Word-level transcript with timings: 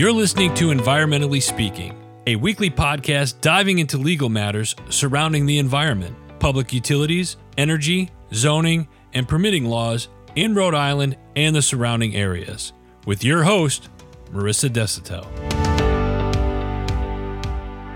You're 0.00 0.12
listening 0.12 0.54
to 0.54 0.68
Environmentally 0.68 1.42
Speaking, 1.42 1.94
a 2.26 2.34
weekly 2.34 2.70
podcast 2.70 3.42
diving 3.42 3.80
into 3.80 3.98
legal 3.98 4.30
matters 4.30 4.74
surrounding 4.88 5.44
the 5.44 5.58
environment, 5.58 6.16
public 6.38 6.72
utilities, 6.72 7.36
energy, 7.58 8.08
zoning, 8.32 8.88
and 9.12 9.28
permitting 9.28 9.66
laws 9.66 10.08
in 10.36 10.54
Rhode 10.54 10.74
Island 10.74 11.18
and 11.36 11.54
the 11.54 11.60
surrounding 11.60 12.16
areas. 12.16 12.72
With 13.04 13.22
your 13.22 13.42
host, 13.42 13.90
Marissa 14.32 14.70
Desautel. 14.70 15.26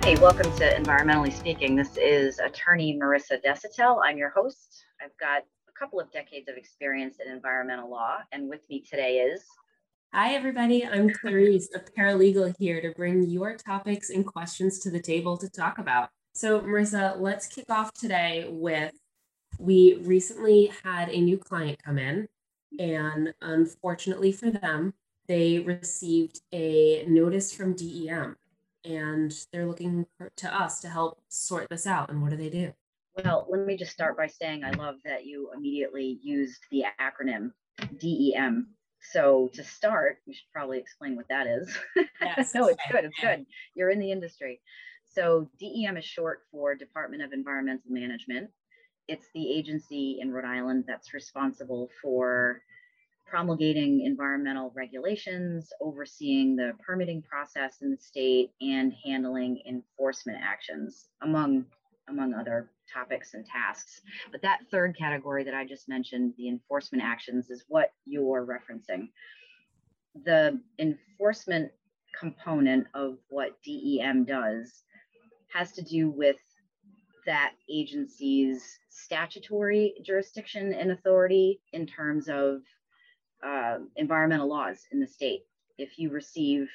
Hey, 0.05 0.17
welcome 0.17 0.55
to 0.59 0.75
Environmentally 0.75 1.33
Speaking. 1.33 1.75
This 1.75 1.97
is 1.97 2.39
attorney 2.39 2.99
Marissa 3.03 3.43
Desautel. 3.43 4.03
I'm 4.05 4.19
your 4.19 4.29
host. 4.29 4.85
I've 5.03 5.17
got 5.19 5.45
a 5.71 5.73
couple 5.73 6.01
of 6.01 6.13
decades 6.13 6.51
of 6.51 6.59
experience 6.59 7.17
in 7.25 7.33
environmental 7.33 7.89
law, 7.89 8.19
and 8.31 8.47
with 8.47 8.61
me 8.69 8.85
today 8.87 9.21
is 9.21 9.43
Hi, 10.17 10.35
everybody. 10.35 10.87
I'm 10.87 11.11
Clarice, 11.11 11.71
a 11.75 11.81
paralegal 11.81 12.55
here 12.57 12.81
to 12.81 12.93
bring 12.93 13.25
your 13.25 13.57
topics 13.57 14.11
and 14.11 14.25
questions 14.25 14.79
to 14.79 14.89
the 14.89 15.01
table 15.03 15.37
to 15.37 15.49
talk 15.49 15.79
about. 15.79 16.11
So, 16.35 16.61
Marissa, 16.61 17.19
let's 17.19 17.49
kick 17.49 17.65
off 17.69 17.93
today 17.95 18.47
with 18.49 18.93
we 19.59 19.95
recently 20.03 20.71
had 20.85 21.09
a 21.09 21.21
new 21.21 21.37
client 21.37 21.83
come 21.85 21.99
in, 21.99 22.29
and 22.79 23.35
unfortunately 23.43 24.31
for 24.31 24.53
them, 24.53 24.95
they 25.27 25.59
received 25.59 26.43
a 26.53 27.05
notice 27.09 27.53
from 27.53 27.75
DEM 27.75 28.37
and 28.85 29.35
they're 29.53 29.67
looking 29.67 30.07
to 30.37 30.55
us 30.55 30.81
to 30.83 30.89
help 30.89 31.19
sort 31.29 31.69
this 31.71 31.89
out. 31.89 32.11
And 32.11 32.23
what 32.23 32.31
do 32.31 32.37
they 32.37 32.51
do? 32.51 32.73
Well, 33.25 33.49
let 33.51 33.67
me 33.67 33.77
just 33.77 33.91
start 33.91 34.17
by 34.17 34.29
saying 34.29 34.63
I 34.63 34.71
love 34.71 34.95
that 35.05 35.27
you 35.27 35.51
immediately 35.57 36.21
used 36.23 36.61
the 36.71 36.85
acronym 37.01 37.51
DEM 37.99 38.69
so 39.13 39.51
to 39.55 39.63
start, 39.65 40.19
you 40.27 40.35
should 40.35 40.51
probably 40.53 40.79
explain 40.79 41.17
what 41.17 41.29
that 41.29 41.47
is. 41.47 41.77
Yes. 42.21 42.55
no, 42.55 42.69
it's 42.69 42.83
good. 42.91 43.05
It's 43.05 43.19
good. 43.21 43.45
You're 43.75 43.91
in 43.91 43.99
the 43.99 44.11
industry. 44.11 44.61
So 45.05 45.49
DEM 45.61 45.99
is 45.99 46.05
short 46.05 46.41
for 46.51 46.75
Department 46.75 47.23
of 47.23 47.33
Environmental 47.33 47.91
Management. 47.91 48.51
It's 49.09 49.27
the 49.35 49.53
agency 49.53 50.19
in 50.21 50.33
Rhode 50.33 50.47
Island 50.47 50.85
that's 50.89 51.13
responsible 51.13 51.91
for 52.01 52.63
promulgating 53.27 54.03
environmental 54.05 54.73
regulations, 54.75 55.71
overseeing 55.81 56.57
the 56.57 56.73
permitting 56.85 57.23
process 57.23 57.79
in 57.83 57.91
the 57.91 57.97
state, 57.99 58.51
and 58.61 58.93
handling 59.05 59.61
enforcement 59.69 60.39
actions, 60.43 61.09
among 61.23 61.67
among 62.09 62.35
other 62.35 62.71
topics 62.93 63.35
and 63.35 63.47
tasks. 63.47 64.01
But 64.31 64.43
that 64.43 64.61
third 64.71 64.97
category 64.97 65.45
that 65.45 65.55
I 65.55 65.65
just 65.65 65.89
mentioned, 65.89 66.35
the 66.37 66.49
enforcement 66.49 67.03
actions, 67.03 67.51
is 67.51 67.65
what 67.69 67.93
you're 68.05 68.47
referencing. 68.47 69.09
The 70.25 70.61
enforcement 70.79 71.73
component 72.19 72.87
of 72.95 73.19
what 73.29 73.57
DEM 73.65 74.25
does 74.25 74.85
has 75.53 75.73
to 75.73 75.83
do 75.83 76.11
with 76.11 76.37
that 77.27 77.53
agency's 77.71 78.79
statutory 78.91 79.95
jurisdiction 80.05 80.75
and 80.75 80.91
authority 80.91 81.61
in 81.73 81.87
terms 81.87 82.29
of 82.29 82.61
uh, 83.45 83.79
environmental 83.97 84.49
laws 84.49 84.87
in 84.93 85.01
the 85.01 85.07
state. 85.07 85.43
If 85.79 85.99
you 85.99 86.11
receive 86.11 86.69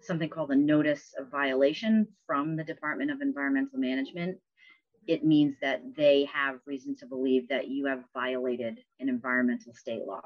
something 0.00 0.28
called 0.28 0.50
a 0.50 0.56
notice 0.56 1.14
of 1.18 1.30
violation 1.30 2.06
from 2.26 2.56
the 2.56 2.64
Department 2.64 3.10
of 3.10 3.20
Environmental 3.20 3.78
Management, 3.78 4.38
it 5.06 5.24
means 5.24 5.56
that 5.60 5.82
they 5.96 6.28
have 6.32 6.60
reason 6.66 6.94
to 6.96 7.06
believe 7.06 7.48
that 7.48 7.68
you 7.68 7.86
have 7.86 8.04
violated 8.14 8.80
an 9.00 9.08
environmental 9.08 9.74
state 9.74 10.06
law. 10.06 10.22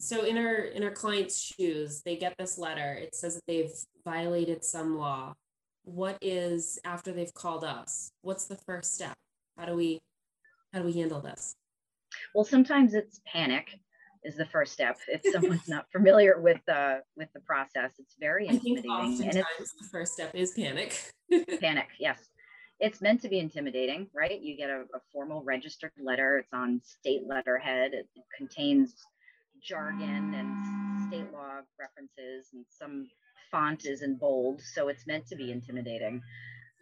So 0.00 0.24
in 0.24 0.36
our 0.36 0.56
in 0.56 0.82
our 0.82 0.90
client's 0.90 1.40
shoes, 1.40 2.02
they 2.04 2.16
get 2.16 2.34
this 2.38 2.58
letter. 2.58 2.94
It 2.94 3.14
says 3.14 3.36
that 3.36 3.46
they've 3.46 3.72
violated 4.04 4.64
some 4.64 4.98
law. 4.98 5.34
What 5.84 6.18
is 6.20 6.78
after 6.84 7.12
they've 7.12 7.34
called 7.34 7.64
us? 7.64 8.10
What's 8.22 8.46
the 8.46 8.56
first 8.56 8.94
step? 8.94 9.14
How 9.56 9.66
do 9.66 9.76
we 9.76 10.00
how 10.72 10.80
do 10.80 10.86
we 10.86 10.92
handle 10.92 11.20
this? 11.20 11.54
Well, 12.34 12.44
sometimes 12.44 12.94
it's 12.94 13.20
panic 13.26 13.78
is 14.24 14.36
the 14.36 14.46
first 14.46 14.72
step. 14.72 14.96
If 15.06 15.20
someone's 15.32 15.68
not 15.68 15.86
familiar 15.92 16.40
with 16.40 16.60
uh 16.68 16.96
with 17.16 17.28
the 17.32 17.40
process, 17.40 17.92
it's 17.98 18.16
very 18.18 18.48
intimidating. 18.48 19.28
and 19.28 19.36
it's, 19.36 19.72
the 19.80 19.88
first 19.90 20.14
step 20.14 20.34
is 20.34 20.52
panic. 20.52 20.98
panic, 21.60 21.88
yes 22.00 22.18
it's 22.82 23.00
meant 23.00 23.22
to 23.22 23.28
be 23.28 23.38
intimidating, 23.38 24.08
right? 24.12 24.42
You 24.42 24.56
get 24.56 24.68
a, 24.68 24.82
a 24.92 25.00
formal 25.12 25.40
registered 25.44 25.92
letter, 26.02 26.38
it's 26.38 26.52
on 26.52 26.80
state 26.84 27.22
letterhead, 27.28 27.92
it, 27.94 28.08
contains 28.36 28.92
jargon 29.62 30.34
and 30.34 31.08
state 31.08 31.32
law 31.32 31.60
references, 31.78 32.48
and 32.52 32.64
some 32.68 33.08
font 33.52 33.86
is 33.86 34.02
in 34.02 34.16
bold, 34.16 34.60
so 34.60 34.88
it's 34.88 35.06
meant 35.06 35.28
to 35.28 35.36
be 35.36 35.52
intimidating. 35.52 36.20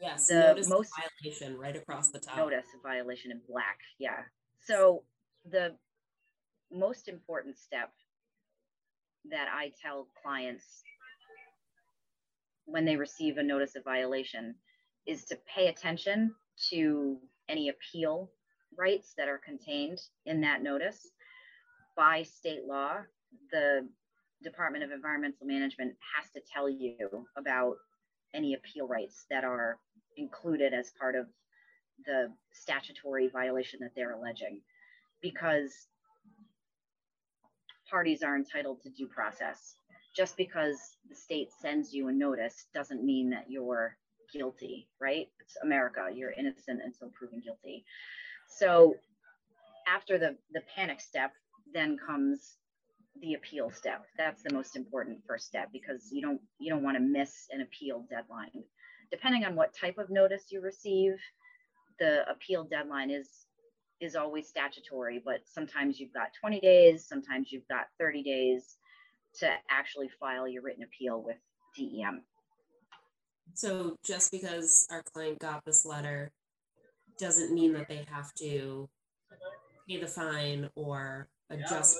Yes, 0.00 0.27
the 0.27 0.41
notice 0.41 0.71
most 0.71 0.91
violation 1.22 1.59
right 1.59 1.77
across 1.77 2.10
the 2.10 2.19
top. 2.19 2.39
Notice 2.39 2.65
of 2.75 2.83
violation 2.83 3.31
in 3.31 3.43
black, 3.47 3.77
yeah. 3.99 4.22
So 4.65 5.03
the 5.50 5.77
most 6.72 7.09
important 7.09 7.59
step 7.59 7.91
that 9.31 9.49
I 9.55 9.71
tell 9.83 10.06
clients 10.22 10.65
when 12.65 12.87
they 12.87 12.97
receive 12.97 13.37
a 13.37 13.43
notice 13.43 13.77
of 13.77 13.84
violation 13.84 14.55
is 15.06 15.25
to 15.27 15.38
pay 15.55 15.69
attention 15.69 16.34
to 16.71 17.19
any 17.49 17.69
appeal 17.69 18.31
rights 18.77 19.15
that 19.16 19.28
are 19.28 19.38
contained 19.38 20.00
in 20.27 20.41
that 20.43 20.62
notice. 20.62 21.09
By 21.97 22.22
state 22.22 22.65
law, 22.66 22.99
the 23.50 23.89
Department 24.43 24.84
of 24.84 24.91
Environmental 24.91 25.47
Management 25.47 25.94
has 26.16 26.31
to 26.33 26.41
tell 26.53 26.69
you 26.69 27.27
about 27.37 27.77
any 28.34 28.55
appeal 28.55 28.87
rights 28.87 29.27
that 29.31 29.44
are 29.44 29.78
included 30.16 30.72
as 30.72 30.93
part 30.99 31.15
of 31.15 31.27
the 32.06 32.33
statutory 32.53 33.28
violation 33.28 33.81
that 33.83 33.91
they're 33.94 34.12
alleging 34.12 34.60
because 35.21 35.89
parties 37.91 38.22
are 38.22 38.37
entitled 38.37 38.81
to 38.83 38.91
due 38.91 39.09
process. 39.09 39.75
Just 40.16 40.37
because 40.37 40.78
the 41.09 41.15
state 41.15 41.49
sends 41.60 41.93
you 41.93 42.09
a 42.09 42.12
notice 42.12 42.66
doesn't 42.72 43.05
mean 43.05 43.31
that 43.31 43.47
you're 43.49 43.97
guilty, 44.32 44.88
right? 45.00 45.28
It's 45.41 45.56
America. 45.62 46.08
You're 46.12 46.32
innocent 46.32 46.80
until 46.84 47.08
proven 47.10 47.41
guilty. 47.41 47.84
So 48.48 48.94
after 49.86 50.18
the, 50.18 50.36
the 50.52 50.62
panic 50.74 51.00
step, 51.00 51.32
then 51.72 51.96
comes 51.98 52.56
the 53.20 53.34
appeal 53.34 53.70
step. 53.70 54.04
That's 54.16 54.42
the 54.42 54.52
most 54.52 54.76
important 54.76 55.18
first 55.26 55.46
step 55.46 55.70
because 55.72 56.08
you 56.10 56.22
don't 56.22 56.41
you 56.58 56.70
don't 56.70 56.82
want 56.82 56.96
to 56.96 57.02
miss 57.02 57.46
an 57.50 57.60
appeal 57.60 58.06
deadline. 58.08 58.64
Depending 59.10 59.44
on 59.44 59.56
what 59.56 59.74
type 59.76 59.98
of 59.98 60.10
notice 60.10 60.44
you 60.50 60.60
receive, 60.60 61.14
the 61.98 62.28
appeal 62.30 62.64
deadline 62.64 63.10
is 63.10 63.28
is 64.00 64.16
always 64.16 64.48
statutory, 64.48 65.20
but 65.22 65.41
sometimes 65.44 66.00
you've 66.00 66.14
got 66.14 66.28
20 66.41 66.60
days, 66.60 67.06
sometimes 67.06 67.52
you've 67.52 67.68
got 67.68 67.86
30 67.98 68.22
days 68.22 68.78
to 69.38 69.50
actually 69.68 70.08
file 70.18 70.48
your 70.48 70.62
written 70.62 70.84
appeal 70.84 71.22
with 71.22 71.36
DEM. 71.76 72.22
So 73.55 73.97
just 74.05 74.31
because 74.31 74.87
our 74.91 75.03
client 75.03 75.38
got 75.38 75.65
this 75.65 75.84
letter 75.84 76.31
doesn't 77.19 77.53
mean 77.53 77.72
that 77.75 77.88
they 77.88 78.05
have 78.11 78.33
to 78.34 78.88
pay 79.88 80.00
the 80.00 80.06
fine 80.06 80.69
or 80.75 81.28
adjust 81.50 81.99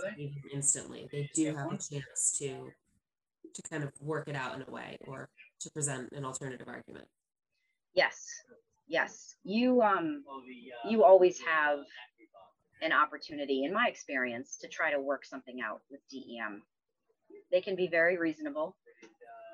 instantly. 0.53 1.09
They 1.13 1.29
do 1.35 1.55
have 1.55 1.73
a 1.73 1.79
chance 1.79 2.37
to 2.39 2.71
to 3.53 3.63
kind 3.69 3.83
of 3.83 3.91
work 4.01 4.29
it 4.29 4.37
out 4.37 4.55
in 4.55 4.63
a 4.67 4.71
way 4.71 4.97
or 5.09 5.29
to 5.61 5.71
present 5.73 6.13
an 6.13 6.25
alternative 6.25 6.69
argument. 6.69 7.07
Yes. 7.95 8.29
Yes. 8.87 9.35
You 9.45 9.83
um 9.83 10.25
you 10.89 11.05
always 11.05 11.41
have 11.41 11.81
an 12.83 12.93
opportunity 12.93 13.65
in 13.65 13.73
my 13.73 13.89
experience 13.89 14.57
to 14.59 14.69
try 14.69 14.91
to 14.91 15.01
work 15.01 15.25
something 15.25 15.61
out 15.61 15.81
with 15.91 16.01
DEM. 16.11 16.63
They 17.51 17.61
can 17.61 17.77
be 17.77 17.89
very 17.89 18.17
reasonable. 18.17 18.77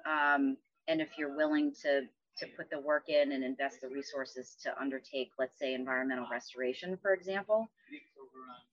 Um, 0.08 0.56
and 0.88 1.00
if 1.00 1.18
you're 1.18 1.36
willing 1.36 1.72
to 1.82 2.02
to 2.38 2.46
put 2.56 2.68
the 2.70 2.78
work 2.78 3.08
in 3.08 3.32
and 3.32 3.42
invest 3.42 3.80
the 3.80 3.88
resources 3.88 4.56
to 4.62 4.78
undertake, 4.78 5.30
let's 5.38 5.58
say, 5.58 5.72
environmental 5.72 6.26
restoration, 6.30 6.98
for 7.00 7.14
example, 7.14 7.70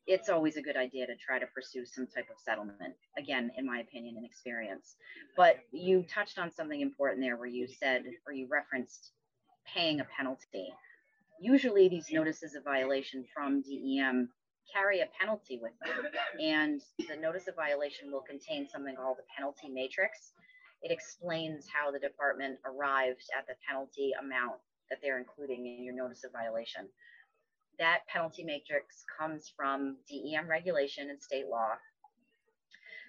it's 0.06 0.28
always 0.28 0.58
a 0.58 0.62
good 0.62 0.76
idea 0.76 1.08
to 1.08 1.16
try 1.16 1.40
to 1.40 1.46
pursue 1.48 1.86
some 1.86 2.06
type 2.08 2.28
of 2.30 2.38
settlement. 2.44 2.94
Again, 3.18 3.52
in 3.58 3.66
my 3.66 3.80
opinion 3.80 4.18
and 4.18 4.26
experience. 4.26 4.96
But 5.38 5.60
you 5.72 6.04
touched 6.04 6.40
on 6.40 6.52
something 6.52 6.82
important 6.82 7.22
there 7.22 7.38
where 7.38 7.48
you 7.48 7.68
said, 7.68 8.04
or 8.28 8.34
you 8.34 8.48
referenced 8.52 9.12
paying 9.66 10.02
a 10.02 10.08
penalty. 10.18 10.68
Usually, 11.40 11.88
these 11.88 12.12
notices 12.12 12.56
of 12.56 12.66
violation 12.66 13.24
from 13.34 13.62
DEM 13.62 14.30
carry 14.74 15.00
a 15.00 15.08
penalty 15.18 15.60
with 15.62 15.72
them. 15.86 16.12
And 16.42 16.82
the 17.08 17.16
notice 17.16 17.48
of 17.48 17.56
violation 17.56 18.12
will 18.12 18.24
contain 18.30 18.68
something 18.68 18.96
called 18.96 19.18
the 19.18 19.24
penalty 19.38 19.70
matrix 19.70 20.34
it 20.84 20.92
explains 20.92 21.66
how 21.68 21.92
the 21.92 22.00
department 22.00 22.60
arrived 22.66 23.24
at 23.38 23.48
the 23.48 23.56
penalty 23.68 24.12
amount 24.20 24.60
that 24.90 25.00
they're 25.02 25.18
including 25.18 25.66
in 25.66 25.84
your 25.84 25.96
notice 25.96 26.26
of 26.26 26.32
violation. 26.34 26.88
That 27.80 28.06
penalty 28.08 28.44
matrix 28.44 29.06
comes 29.18 29.52
from 29.56 29.98
DEM 30.10 30.48
regulation 30.48 31.10
and 31.10 31.22
state 31.22 31.48
law. 31.48 31.70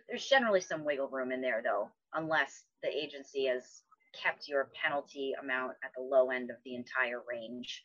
There's 0.09 0.25
generally 0.25 0.61
some 0.61 0.85
wiggle 0.85 1.09
room 1.09 1.33
in 1.33 1.41
there 1.41 1.63
though, 1.65 1.89
unless 2.15 2.63
the 2.83 2.89
agency 2.89 3.47
has 3.47 3.83
kept 4.23 4.47
your 4.49 4.71
penalty 4.81 5.35
amount 5.43 5.73
at 5.83 5.91
the 5.97 6.03
low 6.03 6.31
end 6.31 6.51
of 6.51 6.57
the 6.65 6.77
entire 6.77 7.23
range. 7.29 7.83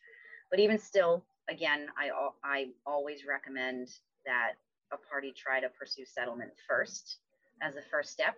But 0.50 0.60
even 0.60 0.78
still, 0.78 1.24
again, 1.48 1.88
I, 1.98 2.10
I 2.44 2.68
always 2.86 3.26
recommend 3.28 3.88
that 4.24 4.52
a 4.92 4.96
party 4.96 5.34
try 5.36 5.60
to 5.60 5.68
pursue 5.68 6.04
settlement 6.04 6.52
first 6.68 7.18
as 7.60 7.74
a 7.74 7.82
first 7.90 8.12
step 8.12 8.36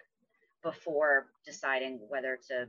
before 0.63 1.27
deciding 1.45 2.01
whether 2.09 2.39
to 2.49 2.67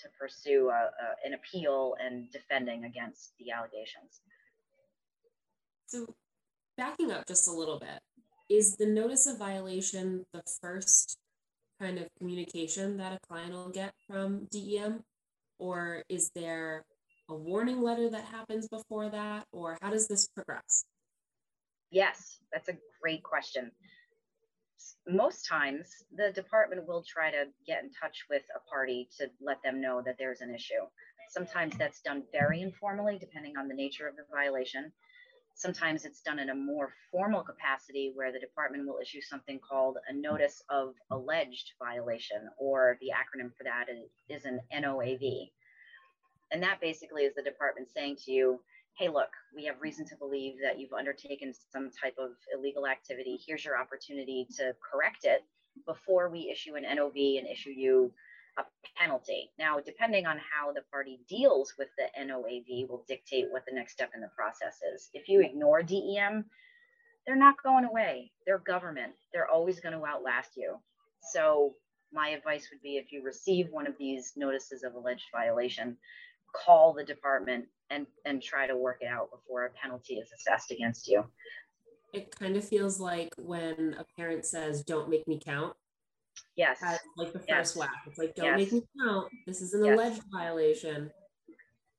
to 0.00 0.08
pursue 0.18 0.70
a, 0.70 0.72
a, 0.72 1.26
an 1.26 1.34
appeal 1.34 1.96
and 2.00 2.30
defending 2.30 2.84
against 2.84 3.32
the 3.38 3.50
allegations. 3.50 4.20
So, 5.86 6.14
backing 6.76 7.10
up 7.10 7.26
just 7.26 7.48
a 7.48 7.52
little 7.52 7.80
bit, 7.80 7.98
is 8.48 8.76
the 8.76 8.86
notice 8.86 9.26
of 9.26 9.38
violation 9.38 10.24
the 10.32 10.42
first 10.60 11.18
kind 11.80 11.98
of 11.98 12.08
communication 12.18 12.96
that 12.98 13.12
a 13.12 13.18
client 13.26 13.52
will 13.52 13.70
get 13.70 13.92
from 14.06 14.46
DEM? 14.50 15.02
Or 15.58 16.04
is 16.08 16.30
there 16.34 16.84
a 17.28 17.34
warning 17.34 17.82
letter 17.82 18.08
that 18.10 18.24
happens 18.24 18.68
before 18.68 19.08
that? 19.10 19.46
Or 19.52 19.76
how 19.82 19.90
does 19.90 20.08
this 20.08 20.28
progress? 20.28 20.84
Yes, 21.90 22.38
that's 22.52 22.68
a 22.68 22.76
great 23.02 23.22
question. 23.22 23.70
Most 25.06 25.46
times, 25.46 26.04
the 26.14 26.30
department 26.32 26.86
will 26.86 27.02
try 27.02 27.30
to 27.30 27.46
get 27.66 27.82
in 27.82 27.90
touch 28.00 28.24
with 28.30 28.42
a 28.54 28.60
party 28.70 29.08
to 29.18 29.28
let 29.40 29.62
them 29.62 29.80
know 29.80 30.02
that 30.04 30.16
there's 30.18 30.40
an 30.40 30.54
issue. 30.54 30.86
Sometimes 31.30 31.76
that's 31.76 32.00
done 32.00 32.22
very 32.32 32.60
informally, 32.62 33.18
depending 33.18 33.56
on 33.56 33.68
the 33.68 33.74
nature 33.74 34.06
of 34.06 34.16
the 34.16 34.24
violation. 34.32 34.92
Sometimes 35.54 36.04
it's 36.04 36.20
done 36.20 36.38
in 36.38 36.50
a 36.50 36.54
more 36.54 36.92
formal 37.10 37.42
capacity 37.42 38.12
where 38.14 38.30
the 38.30 38.38
department 38.38 38.86
will 38.86 39.00
issue 39.02 39.20
something 39.20 39.58
called 39.58 39.96
a 40.08 40.12
notice 40.12 40.62
of 40.70 40.94
alleged 41.10 41.72
violation, 41.78 42.48
or 42.58 42.96
the 43.00 43.08
acronym 43.08 43.50
for 43.56 43.64
that 43.64 43.86
is, 44.28 44.44
an 44.44 44.60
NOAV. 44.72 45.50
And 46.52 46.62
that 46.62 46.80
basically 46.80 47.22
is 47.22 47.34
the 47.34 47.42
department 47.42 47.88
saying 47.92 48.16
to 48.24 48.30
you, 48.32 48.60
hey, 48.98 49.08
look, 49.08 49.30
we 49.54 49.64
have 49.64 49.80
reason 49.80 50.04
to 50.06 50.16
believe 50.16 50.54
that 50.62 50.80
you've 50.80 50.92
undertaken 50.92 51.52
some 51.72 51.90
type 51.90 52.16
of 52.18 52.30
illegal 52.52 52.86
activity. 52.86 53.38
Here's 53.46 53.64
your 53.64 53.80
opportunity 53.80 54.46
to 54.56 54.74
correct 54.92 55.24
it 55.24 55.44
before 55.86 56.28
we 56.28 56.50
issue 56.50 56.74
an 56.74 56.82
NOV 56.82 57.14
and 57.38 57.46
issue 57.46 57.70
you 57.70 58.12
a 58.58 58.62
penalty. 59.00 59.50
Now, 59.56 59.78
depending 59.78 60.26
on 60.26 60.38
how 60.38 60.72
the 60.72 60.82
party 60.90 61.20
deals 61.28 61.74
with 61.78 61.88
the 61.96 62.06
NOAV 62.20 62.88
will 62.88 63.04
dictate 63.06 63.46
what 63.50 63.62
the 63.68 63.74
next 63.74 63.92
step 63.92 64.10
in 64.16 64.20
the 64.20 64.30
process 64.36 64.78
is. 64.92 65.10
If 65.14 65.28
you 65.28 65.42
ignore 65.42 65.82
DEM, 65.82 66.44
they're 67.24 67.36
not 67.36 67.62
going 67.62 67.84
away. 67.84 68.32
They're 68.46 68.58
government. 68.58 69.12
They're 69.32 69.48
always 69.48 69.78
going 69.78 69.96
to 69.96 70.04
outlast 70.04 70.56
you. 70.56 70.76
So 71.22 71.74
my 72.12 72.30
advice 72.30 72.68
would 72.72 72.82
be 72.82 72.96
if 72.96 73.12
you 73.12 73.22
receive 73.22 73.68
one 73.70 73.86
of 73.86 73.94
these 73.96 74.32
notices 74.36 74.82
of 74.82 74.94
alleged 74.94 75.26
violation, 75.32 75.96
call 76.54 76.92
the 76.92 77.04
department 77.04 77.66
and 77.90 78.06
and 78.24 78.42
try 78.42 78.66
to 78.66 78.76
work 78.76 78.98
it 79.00 79.06
out 79.08 79.30
before 79.30 79.66
a 79.66 79.70
penalty 79.70 80.14
is 80.14 80.30
assessed 80.32 80.70
against 80.70 81.08
you. 81.08 81.24
It 82.12 82.34
kind 82.36 82.56
of 82.56 82.66
feels 82.66 83.00
like 83.00 83.34
when 83.38 83.96
a 83.98 84.04
parent 84.16 84.44
says, 84.44 84.82
"Don't 84.82 85.08
make 85.08 85.26
me 85.28 85.38
count." 85.42 85.74
Yes. 86.56 86.80
like 87.16 87.32
the 87.32 87.38
first 87.38 87.48
yes. 87.48 87.76
whack. 87.76 87.90
It's 88.06 88.18
like, 88.18 88.34
"Don't 88.34 88.58
yes. 88.58 88.58
make 88.58 88.72
me 88.72 88.82
count. 89.00 89.28
This 89.46 89.60
is 89.60 89.74
an 89.74 89.84
yes. 89.84 89.94
alleged 89.94 90.22
violation." 90.32 91.10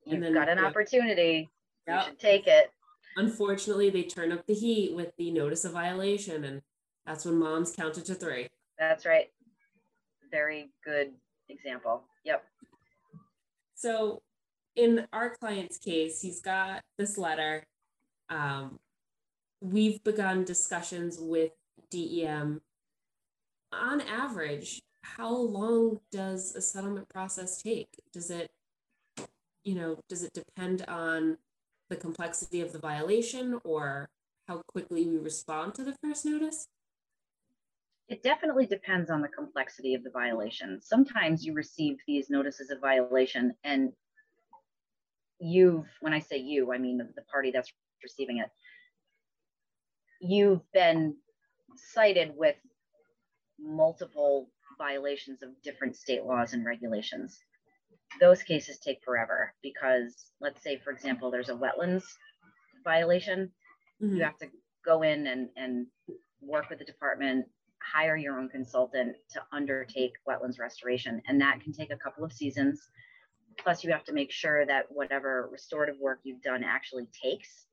You've 0.06 0.16
and 0.16 0.24
then, 0.24 0.34
got 0.34 0.50
an 0.50 0.58
yeah. 0.58 0.66
opportunity. 0.66 1.50
Yep. 1.88 2.00
You 2.00 2.10
should 2.10 2.20
take 2.20 2.48
it. 2.48 2.72
Unfortunately, 3.18 3.90
they 3.90 4.04
turn 4.04 4.32
up 4.32 4.46
the 4.46 4.54
heat 4.54 4.96
with 4.96 5.16
the 5.18 5.32
notice 5.32 5.66
of 5.66 5.74
violation, 5.74 6.44
and 6.44 6.62
that's 7.06 7.26
when 7.26 7.38
moms 7.38 7.72
counted 7.76 8.06
to 8.06 8.16
three. 8.16 8.48
That's 8.78 9.06
right. 9.06 9.28
Very 10.32 10.70
good 10.86 11.12
example. 11.50 12.04
Yep. 12.24 12.44
So 13.76 14.22
in 14.76 15.08
our 15.12 15.36
client's 15.36 15.78
case, 15.78 16.22
he's 16.22 16.42
got 16.42 16.82
this 16.98 17.18
letter. 17.18 17.64
Um, 18.30 18.80
we've 19.62 20.04
begun 20.04 20.44
discussions 20.44 21.18
with 21.20 21.52
DEM. 21.92 22.62
On 23.72 24.02
average, 24.02 24.82
how 25.02 25.36
long 25.36 26.00
does 26.12 26.56
a 26.56 26.62
settlement 26.62 27.10
process 27.10 27.62
take? 27.62 27.90
Does 28.14 28.30
it, 28.30 28.50
you 29.64 29.76
know, 29.76 30.00
does 30.08 30.24
it 30.24 30.34
depend 30.34 30.84
on 30.88 31.38
the 31.90 31.96
complexity 31.96 32.62
of 32.62 32.72
the 32.72 32.80
violation 32.80 33.60
or 33.64 34.10
how 34.48 34.62
quickly 34.68 35.08
we 35.08 35.18
respond 35.18 35.76
to 35.76 35.84
the 35.84 35.96
first 36.04 36.26
notice? 36.26 36.68
It 38.08 38.24
definitely 38.24 38.66
depends 38.66 39.12
on 39.12 39.22
the 39.22 39.28
complexity 39.28 39.94
of 39.94 40.04
the 40.04 40.10
violation. 40.10 40.80
Sometimes 40.82 41.46
you 41.46 41.54
receive 41.54 41.98
these 42.08 42.30
notices 42.30 42.72
of 42.72 42.82
violation 42.82 43.54
and 43.64 43.94
you've 45.40 45.86
when 46.02 46.14
i 46.14 46.20
say 46.20 46.38
you 46.38 46.74
i 46.74 46.78
mean 46.78 46.98
the, 46.98 47.08
the 47.16 47.22
party 47.32 47.52
that's 47.52 47.72
receiving 48.04 48.40
it. 48.40 48.50
You've 50.22 50.70
been 50.74 51.16
cited 51.76 52.34
with 52.36 52.56
multiple 53.60 54.50
violations 54.78 55.44
of 55.44 55.50
different 55.64 55.96
state 55.96 56.26
laws 56.26 56.54
and 56.54 56.66
regulations. 56.66 57.40
Those 58.20 58.44
cases 58.44 58.80
take 58.80 59.04
forever 59.04 59.54
because 59.62 60.32
let's 60.42 60.64
say 60.64 60.80
for 60.84 60.92
example 60.92 61.32
there's 61.32 61.50
a 61.50 61.54
wetlands 61.54 62.04
violation. 62.84 63.52
Mm-hmm. 64.02 64.16
you 64.16 64.24
have 64.24 64.38
to 64.38 64.48
go 64.86 65.02
in 65.02 65.28
and, 65.28 65.50
and 65.58 65.86
work 66.42 66.70
with 66.70 66.80
the 66.80 66.86
department 66.86 67.46
hire 67.82 68.16
your 68.16 68.38
own 68.38 68.48
consultant 68.50 69.16
to 69.32 69.42
undertake 69.52 70.14
wetlands 70.28 70.60
restoration. 70.60 71.22
And 71.28 71.40
that 71.42 71.62
can 71.62 71.74
take 71.74 71.92
a 71.92 71.98
couple 71.98 72.24
of 72.24 72.32
seasons 72.32 72.90
Plus, 73.64 73.84
you 73.84 73.92
have 73.92 74.04
to 74.06 74.14
make 74.14 74.32
sure 74.32 74.66
that 74.66 74.86
whatever 74.90 75.50
restorative 75.52 75.96
work 76.00 76.20
you've 76.24 76.42
done 76.42 76.64
actually 76.64 77.08
takes. 77.24 77.66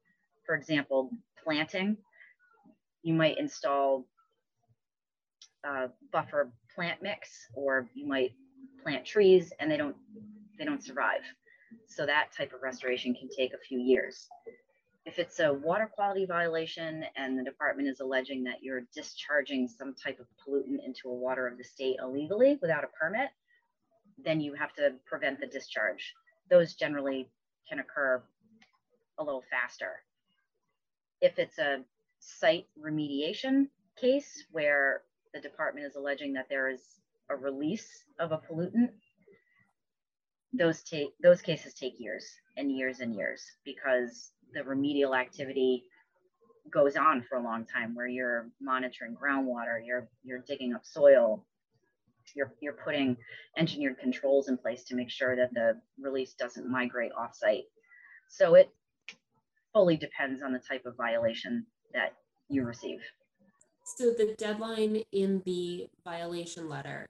For 0.44 0.55
example, 0.55 1.11
planting, 1.43 1.97
you 3.03 3.15
might 3.15 3.38
install 3.38 4.06
a 5.65 5.88
buffer 6.12 6.50
plant 6.75 7.03
mix, 7.03 7.31
or 7.55 7.88
you 7.94 8.06
might 8.06 8.33
plant 8.83 9.05
trees 9.05 9.53
and 9.59 9.71
they 9.71 9.77
don't 9.77 9.97
they 10.59 10.65
don't 10.65 10.83
survive. 10.83 11.23
So 11.89 12.06
that 12.06 12.29
type 12.37 12.53
of 12.53 12.62
restoration 12.62 13.15
can 13.15 13.29
take 13.29 13.53
a 13.53 13.59
few 13.59 13.79
years. 13.79 14.29
If 15.05 15.19
it's 15.19 15.39
a 15.39 15.53
water 15.53 15.89
quality 15.93 16.27
violation 16.27 17.05
and 17.17 17.39
the 17.39 17.44
department 17.44 17.89
is 17.89 18.00
alleging 18.00 18.43
that 18.44 18.62
you're 18.62 18.82
discharging 18.94 19.69
some 19.69 19.94
type 19.94 20.19
of 20.19 20.27
pollutant 20.41 20.85
into 20.85 21.09
a 21.09 21.15
water 21.15 21.47
of 21.47 21.59
the 21.59 21.65
state 21.65 21.97
illegally 22.03 22.58
without 22.60 22.84
a 22.84 22.89
permit, 22.89 23.29
then 24.23 24.41
you 24.41 24.55
have 24.55 24.73
to 24.75 24.94
prevent 25.06 25.41
the 25.41 25.46
discharge. 25.46 26.15
Those 26.51 26.75
generally 26.75 27.29
can 27.69 27.81
occur 27.81 28.23
a 29.19 29.25
little 29.25 29.44
faster. 29.51 30.03
If 31.20 31.39
it's 31.39 31.58
a 31.58 31.82
site 32.20 32.67
remediation 32.79 33.69
case 34.01 34.44
where 34.53 35.03
the 35.32 35.41
department 35.41 35.87
is 35.87 35.96
alleging 35.96 36.32
that 36.35 36.49
there 36.49 36.69
is 36.69 36.82
a 37.31 37.37
release 37.37 38.05
of 38.19 38.32
a 38.32 38.39
pollutant, 38.39 38.91
those 40.53 40.82
take 40.82 41.08
those 41.20 41.43
cases 41.43 41.75
take 41.75 41.99
years 41.99 42.27
and 42.56 42.70
years 42.70 43.01
and 43.01 43.15
years 43.15 43.43
because 43.65 44.32
the 44.55 44.63
remedial 44.65 45.15
activity 45.15 45.85
goes 46.70 46.96
on 46.96 47.23
for 47.23 47.37
a 47.37 47.43
long 47.43 47.67
time 47.67 47.94
where 47.94 48.06
you're 48.06 48.49
monitoring 48.61 49.15
groundwater, 49.15 49.85
you're 49.85 50.08
you're 50.25 50.43
digging 50.46 50.75
up 50.75 50.85
soil, 50.85 51.44
you're, 52.36 52.52
you're 52.60 52.74
putting 52.74 53.16
engineered 53.56 53.98
controls 53.98 54.48
in 54.48 54.56
place 54.56 54.84
to 54.84 54.94
make 54.94 55.10
sure 55.10 55.34
that 55.34 55.52
the 55.55 55.81
release 55.98 56.34
doesn't 56.34 56.70
migrate 56.70 57.12
offsite. 57.12 57.64
So 58.28 58.55
it 58.55 58.70
fully 59.72 59.96
depends 59.96 60.43
on 60.43 60.52
the 60.52 60.58
type 60.58 60.86
of 60.86 60.96
violation 60.96 61.66
that 61.94 62.14
you 62.48 62.64
receive. 62.64 63.00
So 63.96 64.10
the 64.10 64.34
deadline 64.38 65.02
in 65.12 65.43
the 65.44 65.88
violation 66.05 66.69
letter 66.69 67.06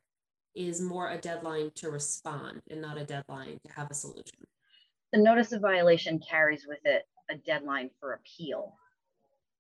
is 0.55 0.81
more 0.81 1.11
a 1.11 1.19
deadline 1.19 1.71
to 1.77 1.91
respond 1.91 2.61
and 2.71 2.81
not 2.81 2.99
a 2.99 3.05
deadline 3.05 3.59
to 3.67 3.73
have 3.75 3.91
a 3.91 3.95
solution. 3.95 4.47
The 5.13 5.19
notice 5.19 5.53
of 5.53 5.61
violation 5.61 6.19
carries 6.19 6.67
with 6.67 6.81
it 6.85 7.07
a 7.31 7.37
deadline 7.37 7.91
for 8.01 8.15
appeal 8.15 8.75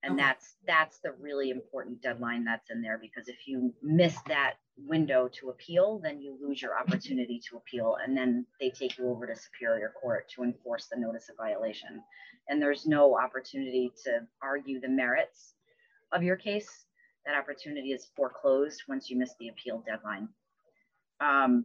and 0.06 0.14
okay. 0.14 0.22
that's 0.22 0.54
that's 0.66 0.98
the 0.98 1.12
really 1.20 1.50
important 1.50 2.00
deadline 2.00 2.44
that's 2.44 2.70
in 2.70 2.80
there 2.80 2.98
because 2.98 3.28
if 3.28 3.46
you 3.46 3.74
miss 3.82 4.16
that 4.28 4.54
window 4.78 5.28
to 5.40 5.50
appeal 5.50 5.98
then 6.02 6.20
you 6.20 6.36
lose 6.40 6.60
your 6.60 6.78
opportunity 6.78 7.40
to 7.48 7.56
appeal 7.56 7.96
and 8.04 8.16
then 8.16 8.44
they 8.60 8.70
take 8.70 8.98
you 8.98 9.08
over 9.08 9.26
to 9.26 9.34
superior 9.34 9.92
court 10.00 10.28
to 10.28 10.42
enforce 10.42 10.86
the 10.86 10.98
notice 10.98 11.28
of 11.28 11.36
violation. 11.36 12.02
And 12.48 12.60
there's 12.60 12.86
no 12.86 13.18
opportunity 13.18 13.90
to 14.04 14.20
argue 14.42 14.80
the 14.80 14.88
merits 14.88 15.54
of 16.12 16.22
your 16.22 16.36
case. 16.36 16.86
That 17.24 17.36
opportunity 17.36 17.92
is 17.92 18.06
foreclosed 18.16 18.82
once 18.88 19.10
you 19.10 19.16
miss 19.16 19.34
the 19.40 19.48
appeal 19.48 19.82
deadline. 19.86 20.28
Um, 21.20 21.64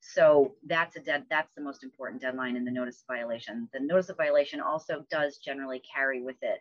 so 0.00 0.54
that's 0.66 0.96
a 0.96 1.00
dead 1.00 1.24
that's 1.28 1.52
the 1.56 1.62
most 1.62 1.82
important 1.82 2.22
deadline 2.22 2.56
in 2.56 2.64
the 2.64 2.70
notice 2.70 3.00
of 3.00 3.14
violation. 3.14 3.68
The 3.72 3.80
notice 3.80 4.08
of 4.08 4.16
violation 4.16 4.60
also 4.60 5.04
does 5.10 5.38
generally 5.38 5.82
carry 5.92 6.22
with 6.22 6.36
it 6.42 6.60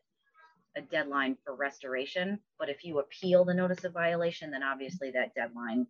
a 0.77 0.81
deadline 0.81 1.37
for 1.43 1.55
restoration. 1.55 2.39
But 2.59 2.69
if 2.69 2.85
you 2.85 2.99
appeal 2.99 3.43
the 3.43 3.53
notice 3.53 3.83
of 3.83 3.93
violation, 3.93 4.51
then 4.51 4.63
obviously 4.63 5.11
that 5.11 5.35
deadline 5.35 5.87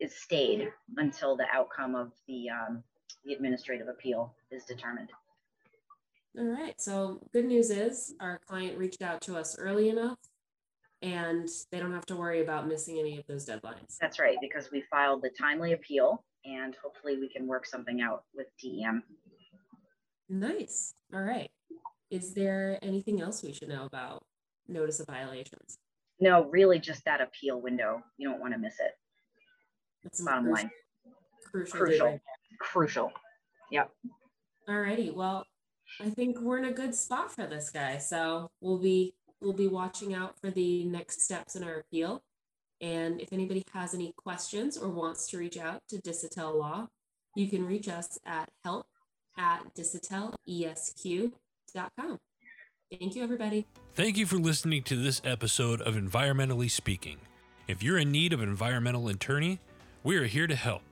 is 0.00 0.14
stayed 0.14 0.70
until 0.96 1.36
the 1.36 1.46
outcome 1.52 1.94
of 1.94 2.12
the 2.26 2.48
um, 2.50 2.82
the 3.24 3.32
administrative 3.32 3.88
appeal 3.88 4.34
is 4.50 4.64
determined. 4.64 5.10
All 6.38 6.44
right. 6.44 6.80
So 6.80 7.20
good 7.32 7.44
news 7.44 7.70
is 7.70 8.14
our 8.20 8.40
client 8.46 8.76
reached 8.76 9.02
out 9.02 9.20
to 9.22 9.36
us 9.36 9.56
early 9.58 9.88
enough 9.88 10.18
and 11.00 11.48
they 11.70 11.78
don't 11.78 11.92
have 11.92 12.06
to 12.06 12.16
worry 12.16 12.42
about 12.42 12.66
missing 12.66 12.98
any 12.98 13.18
of 13.18 13.26
those 13.26 13.46
deadlines. 13.46 13.98
That's 14.00 14.18
right, 14.18 14.36
because 14.40 14.70
we 14.70 14.82
filed 14.90 15.22
the 15.22 15.30
timely 15.38 15.72
appeal 15.72 16.24
and 16.44 16.74
hopefully 16.82 17.18
we 17.18 17.28
can 17.28 17.46
work 17.46 17.66
something 17.66 18.00
out 18.00 18.24
with 18.34 18.46
DEM. 18.60 19.02
Nice. 20.28 20.94
All 21.12 21.20
right. 21.22 21.50
Is 22.14 22.32
there 22.32 22.78
anything 22.80 23.20
else 23.20 23.42
we 23.42 23.52
should 23.52 23.68
know 23.68 23.86
about 23.86 24.24
notice 24.68 25.00
of 25.00 25.08
violations? 25.08 25.78
No, 26.20 26.44
really 26.44 26.78
just 26.78 27.04
that 27.06 27.20
appeal 27.20 27.60
window. 27.60 28.04
You 28.18 28.28
don't 28.28 28.40
want 28.40 28.52
to 28.52 28.58
miss 28.60 28.74
it. 28.78 28.92
That's 30.04 30.22
bottom 30.22 30.44
crucial, 30.44 30.62
line. 30.62 30.70
Crucial. 31.50 31.78
Crucial. 31.78 32.20
Crucial. 32.60 33.12
Yep. 33.72 33.90
All 34.68 34.80
righty. 34.80 35.10
Well, 35.10 35.44
I 36.00 36.08
think 36.08 36.40
we're 36.40 36.58
in 36.58 36.66
a 36.66 36.72
good 36.72 36.94
spot 36.94 37.32
for 37.32 37.48
this 37.48 37.70
guy. 37.70 37.98
So 37.98 38.48
we'll 38.60 38.78
be 38.78 39.16
we'll 39.40 39.52
be 39.52 39.66
watching 39.66 40.14
out 40.14 40.38
for 40.38 40.52
the 40.52 40.84
next 40.84 41.22
steps 41.22 41.56
in 41.56 41.64
our 41.64 41.80
appeal. 41.80 42.22
And 42.80 43.20
if 43.20 43.32
anybody 43.32 43.64
has 43.72 43.92
any 43.92 44.14
questions 44.16 44.78
or 44.78 44.88
wants 44.88 45.28
to 45.30 45.38
reach 45.38 45.58
out 45.58 45.82
to 45.88 45.96
Desautel 45.96 46.54
Law, 46.60 46.86
you 47.34 47.48
can 47.48 47.66
reach 47.66 47.88
us 47.88 48.20
at 48.24 48.50
help 48.62 48.86
at 49.36 49.62
Thank 52.98 53.14
you, 53.16 53.22
everybody. 53.22 53.66
Thank 53.94 54.16
you 54.16 54.26
for 54.26 54.36
listening 54.36 54.82
to 54.84 54.96
this 54.96 55.20
episode 55.24 55.80
of 55.80 55.94
Environmentally 55.94 56.70
Speaking. 56.70 57.18
If 57.66 57.82
you're 57.82 57.98
in 57.98 58.12
need 58.12 58.32
of 58.32 58.40
an 58.40 58.48
environmental 58.48 59.08
attorney, 59.08 59.58
we 60.02 60.16
are 60.16 60.26
here 60.26 60.46
to 60.46 60.54
help. 60.54 60.82